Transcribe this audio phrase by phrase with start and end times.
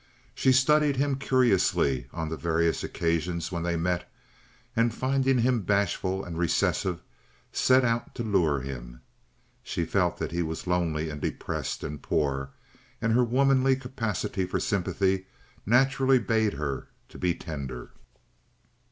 [0.33, 4.11] She studied him curiously on the various occasions when they met,
[4.75, 7.03] and, finding him bashful and recessive,
[7.51, 9.01] set out to lure him.
[9.61, 12.49] She felt that he was lonely and depressed and poor,
[12.99, 15.27] and her womanly capacity for sympathy
[15.67, 16.87] naturally bade her
[17.19, 17.91] be tender.